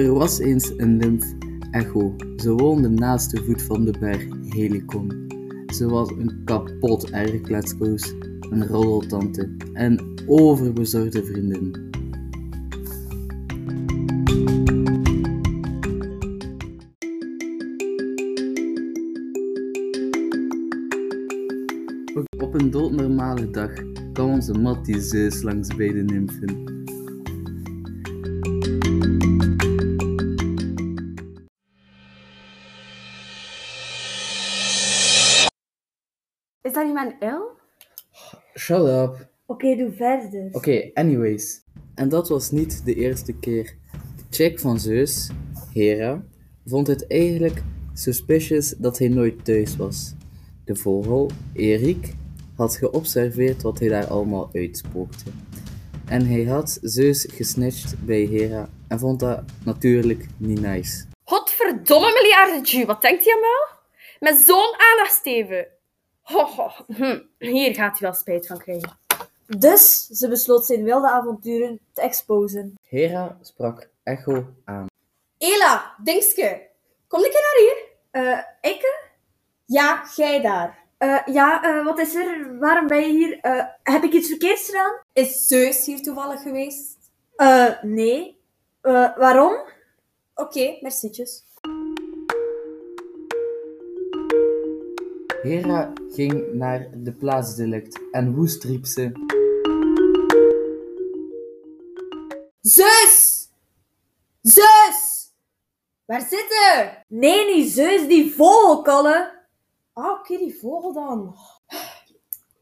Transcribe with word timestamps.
Er 0.00 0.12
was 0.12 0.38
eens 0.38 0.72
een 0.76 0.96
nymf, 0.96 1.34
Echo. 1.70 2.16
Ze 2.36 2.52
woonde 2.52 2.88
naast 2.88 3.30
de 3.30 3.44
voet 3.44 3.62
van 3.62 3.84
de 3.84 3.94
berg 4.00 4.26
Helicon. 4.48 5.26
Ze 5.66 5.88
was 5.88 6.10
een 6.10 6.42
kapot 6.44 7.10
erg 7.10 7.40
kletskoos, 7.40 8.14
een 8.50 8.66
roddeltante 8.66 9.56
en 9.72 10.00
overbezorgde 10.26 11.24
vriendin. 11.24 11.88
Op 22.38 22.54
een 22.54 22.70
doodnormale 22.70 23.50
dag 23.50 23.72
kwam 24.12 24.30
onze 24.30 24.52
Mattie 24.52 25.00
Zeus 25.00 25.42
langs 25.42 25.76
bij 25.76 25.92
de 25.92 26.02
nymfen. 26.02 26.79
Is 36.70 36.76
dat 36.76 36.84
niet 36.84 36.94
mijn 36.94 37.16
L? 37.20 37.58
Shut 38.58 38.86
up. 38.86 39.28
Oké, 39.46 39.76
doe 39.76 39.92
verder. 39.92 40.48
Oké, 40.52 40.90
anyways. 40.94 41.62
En 41.94 42.08
dat 42.08 42.28
was 42.28 42.50
niet 42.50 42.84
de 42.84 42.94
eerste 42.94 43.38
keer. 43.38 43.76
De 44.16 44.22
chick 44.30 44.60
van 44.60 44.80
Zeus, 44.80 45.30
Hera, 45.72 46.22
vond 46.66 46.86
het 46.86 47.06
eigenlijk 47.06 47.62
suspicious 47.94 48.74
dat 48.78 48.98
hij 48.98 49.08
nooit 49.08 49.44
thuis 49.44 49.76
was. 49.76 50.14
De 50.64 50.76
vogel, 50.76 51.30
Erik, 51.52 52.14
had 52.56 52.76
geobserveerd 52.76 53.62
wat 53.62 53.78
hij 53.78 53.88
daar 53.88 54.06
allemaal 54.06 54.50
uitspookte. 54.52 55.30
En 56.06 56.26
hij 56.26 56.44
had 56.44 56.78
Zeus 56.82 57.28
gesnitcht 57.32 58.04
bij 58.04 58.22
Hera 58.22 58.68
en 58.88 58.98
vond 58.98 59.20
dat 59.20 59.42
natuurlijk 59.64 60.26
niet 60.36 60.60
nice. 60.60 61.04
Godverdomme 61.24 62.12
miljarden 62.12 62.62
Jew, 62.62 62.86
wat 62.86 63.02
denkt 63.02 63.24
hij 63.24 63.34
aan 63.34 63.40
mij? 63.40 63.78
Met 64.30 64.44
zo'n 64.44 64.74
aandachtsteven. 64.76 65.78
Ho, 66.30 66.44
ho, 66.44 66.70
hm. 66.86 67.20
Hier 67.38 67.74
gaat 67.74 67.98
hij 67.98 68.08
wel 68.08 68.18
spijt 68.18 68.46
van 68.46 68.58
krijgen. 68.58 68.98
Dus 69.58 70.06
ze 70.06 70.28
besloot 70.28 70.66
zijn 70.66 70.84
wilde 70.84 71.10
avonturen 71.10 71.80
te 71.92 72.00
exposen. 72.00 72.74
Hera 72.88 73.38
sprak 73.40 73.88
Echo 74.02 74.46
aan. 74.64 74.86
Ela, 75.38 75.94
dingske, 76.02 76.68
kom 77.08 77.24
een 77.24 77.30
keer 77.30 77.40
naar 77.40 77.60
hier. 77.62 77.88
Eh, 78.10 78.70
ik? 78.70 79.08
Ja, 79.64 80.04
jij 80.16 80.40
daar. 80.40 80.78
Eh, 80.98 81.18
ja, 81.26 81.62
eh, 81.62 81.84
wat 81.84 81.98
is 81.98 82.14
er? 82.14 82.58
Waarom 82.58 82.86
ben 82.86 83.00
je 83.00 83.08
hier? 83.08 83.38
Eh, 83.40 83.64
heb 83.82 84.02
ik 84.02 84.12
iets 84.12 84.28
verkeerds 84.28 84.66
gedaan? 84.66 85.00
Is 85.12 85.46
Zeus 85.46 85.86
hier 85.86 86.02
toevallig 86.02 86.42
geweest? 86.42 86.98
Eh, 87.36 87.82
nee. 87.82 88.40
Eh, 88.80 89.16
waarom? 89.16 89.56
Oké, 90.34 90.78
mercietjes. 90.80 91.44
Hera 95.42 95.92
ging 96.10 96.52
naar 96.52 96.88
de 96.94 97.12
plaatsdelict 97.12 98.00
en 98.10 98.34
woest 98.34 98.64
riep 98.64 98.86
ze. 98.86 99.12
Zeus! 102.60 103.48
Zeus! 104.40 105.32
Waar 106.04 106.20
zit 106.20 106.30
je? 106.48 106.90
Nee, 107.08 107.54
niet 107.54 107.72
Zeus, 107.72 108.08
die 108.08 108.34
vogelkallen. 108.34 109.32
Ah, 109.92 110.10
oké, 110.10 110.36
die 110.36 110.58
vogel 110.60 110.92
dan. 110.92 111.34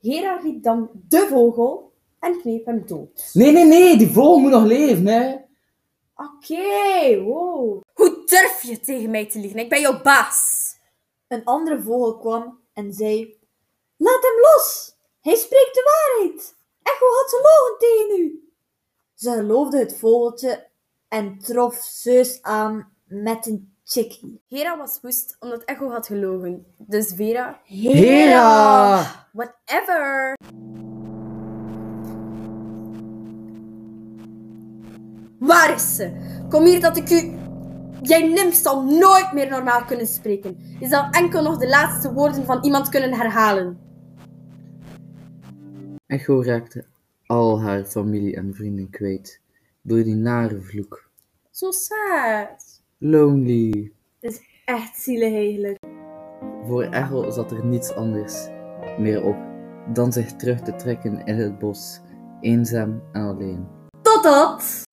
Hera 0.00 0.36
riep 0.36 0.62
dan 0.62 0.90
de 1.08 1.26
vogel 1.30 1.92
en 2.20 2.40
kneep 2.40 2.66
hem 2.66 2.86
dood. 2.86 3.30
Nee, 3.32 3.52
nee, 3.52 3.64
nee, 3.64 3.98
die 3.98 4.10
vogel 4.10 4.38
moet 4.38 4.50
nog 4.50 4.64
leven, 4.64 5.06
hè. 5.06 5.36
Oké, 6.14 7.22
wow. 7.22 7.82
Hoe 7.92 8.22
durf 8.26 8.62
je 8.62 8.80
tegen 8.80 9.10
mij 9.10 9.26
te 9.26 9.38
liegen? 9.38 9.58
Ik 9.58 9.68
ben 9.68 9.80
jouw 9.80 10.02
baas. 10.02 10.66
Een 11.28 11.44
andere 11.44 11.82
vogel 11.82 12.18
kwam 12.18 12.58
en 12.78 12.92
zei: 12.92 13.38
Laat 13.96 14.22
hem 14.22 14.40
los! 14.40 14.96
Hij 15.20 15.36
spreekt 15.36 15.74
de 15.74 15.82
waarheid! 15.84 16.54
Echo 16.82 17.06
had 17.06 17.28
gelogen 17.28 17.78
tegen 17.78 18.20
u! 18.20 18.52
Ze 19.14 19.30
geloofde 19.32 19.78
het 19.78 19.98
vogeltje 19.98 20.66
en 21.08 21.38
trof 21.38 21.74
Zeus 21.74 22.42
aan 22.42 22.92
met 23.04 23.46
een 23.46 23.76
chickie. 23.84 24.42
Hera 24.48 24.76
was 24.76 24.98
woest 25.02 25.36
omdat 25.40 25.64
Echo 25.64 25.90
had 25.90 26.06
gelogen. 26.06 26.74
Dus 26.76 27.12
Vera, 27.14 27.60
Hera! 27.64 29.28
whatever. 29.32 30.36
Waar 35.38 35.74
is 35.74 35.94
ze? 35.94 36.36
Kom 36.48 36.64
hier 36.64 36.80
dat 36.80 36.96
ik 36.96 37.10
u... 37.10 37.47
Jij 38.02 38.28
nimf 38.28 38.54
zal 38.54 38.84
nooit 38.84 39.32
meer 39.32 39.50
normaal 39.50 39.84
kunnen 39.84 40.06
spreken. 40.06 40.56
Je 40.80 40.88
zal 40.88 41.10
enkel 41.10 41.42
nog 41.42 41.58
de 41.58 41.68
laatste 41.68 42.12
woorden 42.12 42.44
van 42.44 42.64
iemand 42.64 42.88
kunnen 42.88 43.14
herhalen. 43.14 43.78
Echo 46.06 46.42
raakte 46.42 46.84
al 47.26 47.60
haar 47.60 47.84
familie 47.84 48.36
en 48.36 48.54
vrienden 48.54 48.90
kwijt 48.90 49.40
door 49.82 50.02
die 50.02 50.14
nare 50.14 50.60
vloek. 50.60 51.10
Zo 51.50 51.70
sad. 51.70 52.82
Lonely. 52.98 53.92
Echt 54.64 54.96
zielig 54.96 55.32
eigenlijk. 55.32 55.78
Voor 56.66 56.82
Echo 56.82 57.30
zat 57.30 57.50
er 57.50 57.64
niets 57.64 57.94
anders 57.94 58.48
meer 58.98 59.24
op 59.24 59.36
dan 59.92 60.12
zich 60.12 60.32
terug 60.32 60.60
te 60.60 60.74
trekken 60.74 61.24
in 61.24 61.36
het 61.36 61.58
bos, 61.58 62.00
eenzaam 62.40 63.02
en 63.12 63.22
alleen. 63.22 63.66
Totdat. 64.02 64.87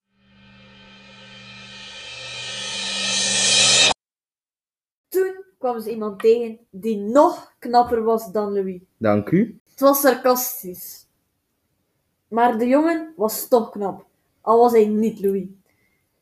Kwam 5.65 5.81
ze 5.81 5.91
iemand 5.91 6.19
tegen 6.19 6.57
die 6.69 6.97
nog 6.97 7.55
knapper 7.59 8.03
was 8.03 8.31
dan 8.31 8.53
Louis. 8.53 8.81
Dank 8.97 9.29
u. 9.29 9.59
Het 9.69 9.79
was 9.79 10.01
sarcastisch. 10.01 11.07
Maar 12.27 12.57
de 12.57 12.67
jongen 12.67 13.13
was 13.15 13.47
toch 13.47 13.69
knap, 13.69 14.05
al 14.41 14.59
was 14.59 14.71
hij 14.71 14.85
niet 14.85 15.19
Louis. 15.19 15.45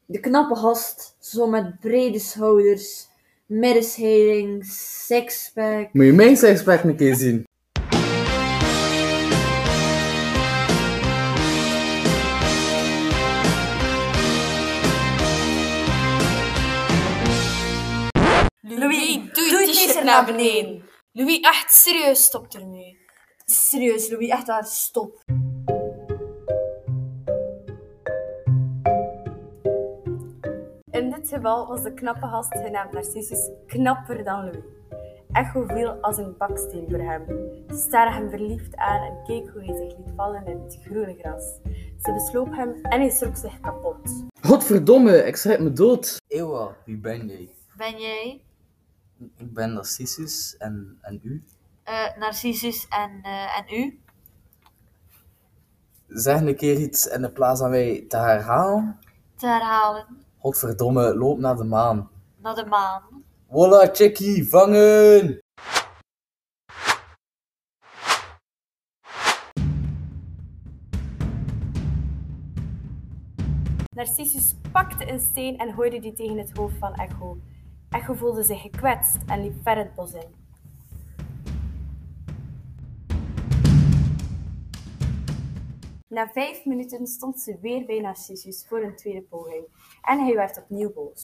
De 0.05 0.19
knappe 0.19 0.55
gast, 0.55 1.15
zo 1.19 1.47
met 1.47 1.79
brede 1.79 2.19
schouders, 2.19 3.07
middenscheiding, 3.45 4.65
sixpack. 4.65 5.93
Moet 5.93 6.05
je 6.05 6.13
mijn 6.13 6.37
sexpack 6.37 6.83
een 6.83 6.95
keer 6.95 7.15
zien? 7.15 7.47
Naar 20.03 20.25
beneden. 20.25 20.83
Louis, 21.11 21.39
echt 21.39 21.73
serieus, 21.73 22.23
stop 22.23 22.53
ermee. 22.53 22.97
Serieus, 23.45 24.09
Louis, 24.09 24.29
echt 24.29 24.45
daar, 24.45 24.65
stop. 24.65 25.23
In 30.91 31.09
dit 31.09 31.29
geval 31.29 31.67
was 31.67 31.83
de 31.83 31.93
knappe 31.93 32.27
gast 32.27 32.57
genaamd 32.57 32.91
Narcissus 32.91 33.49
knapper 33.67 34.23
dan 34.23 34.43
Louis. 34.43 34.63
Echo 35.31 35.65
viel 35.67 35.89
als 35.89 36.17
een 36.17 36.35
baksteen 36.37 36.85
voor 36.89 36.99
hem. 36.99 37.25
Ze 37.67 37.77
staarde 37.77 38.13
hem 38.13 38.29
verliefd 38.29 38.75
aan 38.75 39.01
en 39.01 39.23
keek 39.25 39.49
hoe 39.49 39.63
hij 39.63 39.75
zich 39.75 39.97
liet 39.97 40.13
vallen 40.15 40.45
in 40.45 40.59
het 40.59 40.79
groene 40.85 41.15
gras. 41.19 41.43
Ze 42.01 42.13
besloop 42.13 42.55
hem 42.55 42.79
en 42.81 42.99
hij 42.99 43.09
schrok 43.09 43.35
zich 43.35 43.59
kapot. 43.59 44.25
Godverdomme, 44.41 45.25
ik 45.25 45.35
schrik 45.35 45.59
me 45.59 45.71
dood. 45.71 46.17
Ewa, 46.27 46.75
wie 46.85 46.97
ben 46.97 47.27
jij? 47.27 47.49
Ben 47.77 47.99
jij 47.99 48.41
Ik 49.37 49.53
ben 49.53 49.73
Narcissus 49.73 50.57
en, 50.57 50.97
en 51.01 51.19
u? 51.23 51.43
eh, 51.83 52.17
Narcissus 52.17 52.87
en, 52.87 53.19
eh, 53.23 53.57
en 53.57 53.65
u? 53.79 53.99
Zeg 56.07 56.41
een 56.41 56.55
keer 56.55 56.77
iets 56.79 57.05
in 57.07 57.21
de 57.21 57.31
plaats 57.31 57.61
aan 57.61 57.69
mij 57.69 58.05
te 58.07 58.17
herhalen. 58.17 58.99
Te 59.35 59.47
herhalen 59.47 60.05
Godverdomme, 60.39 61.15
loop 61.15 61.39
naar 61.39 61.55
de 61.55 61.63
maan. 61.63 62.09
naar 62.37 62.55
de 62.55 62.65
maan. 62.65 63.01
Wolla, 63.47 63.89
chickie, 63.93 64.49
vangen! 64.49 65.41
Narcissus 73.95 74.55
pakte 74.71 75.11
een 75.11 75.19
steen 75.19 75.57
en 75.57 75.73
gooide 75.73 75.99
die 75.99 76.13
tegen 76.13 76.37
het 76.37 76.57
hoofd 76.57 76.77
van 76.77 76.93
Echo. 76.93 77.37
Echo 77.93 78.13
voelde 78.13 78.43
zich 78.43 78.61
gekwetst 78.61 79.17
en 79.27 79.41
liep 79.41 79.55
ver 79.63 79.77
het 79.77 79.95
bos 79.95 80.13
in. 80.13 80.41
Na 86.07 86.27
vijf 86.27 86.65
minuten 86.65 87.07
stond 87.07 87.39
ze 87.39 87.57
weer 87.61 87.85
bij 87.85 87.99
Narcissus 87.99 88.65
voor 88.67 88.81
een 88.83 88.95
tweede 88.95 89.21
poging 89.21 89.65
en 90.01 90.19
hij 90.19 90.35
werd 90.35 90.57
opnieuw 90.57 90.93
boos. 90.93 91.21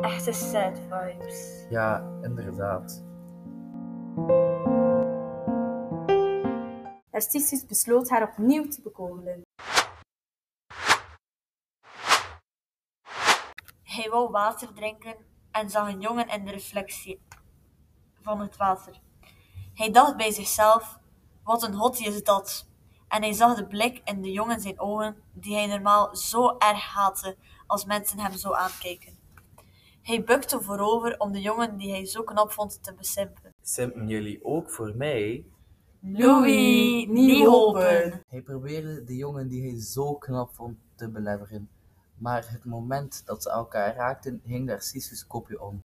Echte 0.00 0.32
sad 0.32 0.78
vibes. 0.78 1.66
Ja, 1.70 2.18
inderdaad. 2.22 3.04
Narcissus 7.10 7.66
besloot 7.66 8.08
haar 8.08 8.22
opnieuw 8.22 8.68
te 8.68 8.82
bekogelen. 8.82 9.42
Hij 13.94 14.10
wou 14.10 14.30
water 14.30 14.72
drinken 14.72 15.14
en 15.50 15.70
zag 15.70 15.88
een 15.88 16.00
jongen 16.00 16.28
in 16.28 16.44
de 16.44 16.50
reflectie 16.50 17.20
van 18.20 18.40
het 18.40 18.56
water. 18.56 19.00
Hij 19.74 19.90
dacht 19.90 20.16
bij 20.16 20.30
zichzelf: 20.30 20.98
wat 21.42 21.62
een 21.62 21.74
hottie 21.74 22.06
is 22.06 22.22
dat! 22.22 22.66
En 23.08 23.22
hij 23.22 23.32
zag 23.32 23.56
de 23.56 23.66
blik 23.66 24.00
in 24.04 24.22
de 24.22 24.32
jongen 24.32 24.60
zijn 24.60 24.80
ogen, 24.80 25.16
die 25.32 25.54
hij 25.54 25.66
normaal 25.66 26.16
zo 26.16 26.56
erg 26.58 26.84
haatte 26.84 27.36
als 27.66 27.84
mensen 27.84 28.18
hem 28.18 28.32
zo 28.32 28.52
aankijken. 28.52 29.18
Hij 30.02 30.24
bukte 30.24 30.60
voorover 30.60 31.18
om 31.18 31.32
de 31.32 31.40
jongen 31.40 31.76
die 31.76 31.90
hij 31.90 32.06
zo 32.06 32.22
knap 32.22 32.52
vond 32.52 32.82
te 32.82 32.94
besimpen. 32.94 33.54
Simpen 33.62 34.08
jullie 34.08 34.44
ook 34.44 34.70
voor 34.70 34.92
mij? 34.96 35.44
Louis, 36.00 37.06
niet 37.06 37.46
hopen! 37.46 38.22
Hij 38.28 38.42
probeerde 38.42 39.04
de 39.04 39.16
jongen 39.16 39.48
die 39.48 39.70
hij 39.70 39.80
zo 39.80 40.14
knap 40.14 40.54
vond 40.54 40.76
te 40.94 41.08
belemmeren, 41.08 41.68
maar 42.18 42.44
het 42.48 42.64
moment 42.64 43.22
dat 43.26 43.42
ze 43.42 43.50
elkaar 43.50 43.94
raakten, 43.94 44.40
hing 44.44 44.66
Narcissus 44.66 45.26
kopje 45.26 45.62
om. 45.62 45.82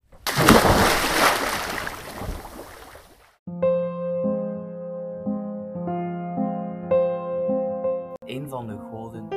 Een 8.26 8.50
van 8.50 8.68
de 8.68 8.78
goden 8.92 9.28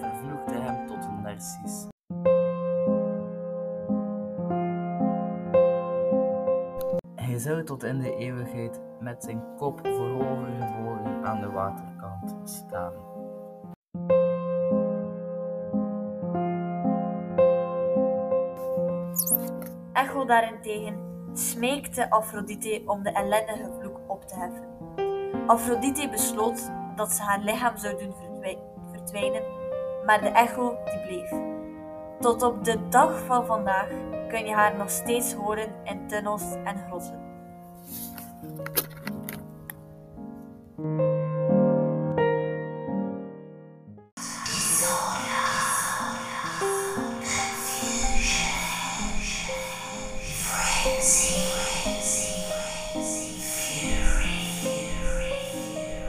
vervloekte 0.00 0.54
hem 0.54 0.86
tot 0.86 1.04
een 1.04 1.22
narcis. 1.22 1.86
Hij 7.14 7.38
zou 7.38 7.64
tot 7.64 7.82
in 7.82 7.98
de 7.98 8.16
eeuwigheid 8.16 8.80
met 9.00 9.22
zijn 9.24 9.42
kop 9.56 9.80
voorovergebogen 9.82 11.24
aan 11.24 11.40
de 11.40 11.50
waterkant 11.50 12.50
staan. 12.50 13.11
Echo 19.92 20.24
daarentegen 20.24 20.96
smeekte 21.32 22.10
Afrodite 22.10 22.82
om 22.86 23.02
de 23.02 23.10
ellendige 23.10 23.70
vloek 23.80 23.98
op 24.06 24.28
te 24.28 24.34
heffen. 24.34 24.64
Afrodite 25.46 26.08
besloot 26.08 26.70
dat 26.96 27.12
ze 27.12 27.22
haar 27.22 27.40
lichaam 27.40 27.76
zou 27.76 27.98
doen 27.98 28.14
verdwij- 28.20 28.58
verdwijnen, 28.92 29.42
maar 30.06 30.20
de 30.20 30.28
echo 30.28 30.76
die 30.84 31.00
bleef. 31.06 31.32
Tot 32.20 32.42
op 32.42 32.64
de 32.64 32.88
dag 32.88 33.24
van 33.24 33.46
vandaag 33.46 33.88
kun 34.28 34.46
je 34.46 34.54
haar 34.54 34.76
nog 34.76 34.90
steeds 34.90 35.32
horen 35.34 35.68
in 35.84 36.08
tunnels 36.08 36.54
en 36.64 36.76
grotten. 36.86 37.20